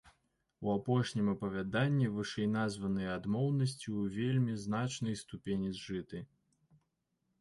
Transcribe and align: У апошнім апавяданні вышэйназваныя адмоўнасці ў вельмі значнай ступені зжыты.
У 0.67 0.69
апошнім 0.75 1.27
апавяданні 1.33 2.07
вышэйназваныя 2.15 3.11
адмоўнасці 3.17 3.83
ў 3.97 4.01
вельмі 4.17 4.53
значнай 4.65 5.21
ступені 5.23 5.69
зжыты. 5.79 6.27